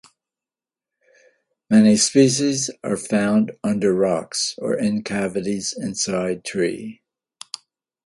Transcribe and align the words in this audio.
Many 1.69 1.95
species 1.95 2.71
are 2.83 2.97
found 2.97 3.51
under 3.63 3.93
rocks 3.93 4.55
or 4.57 4.75
in 4.75 5.03
cavities 5.03 5.75
inside 5.77 6.43
tree. 6.43 7.03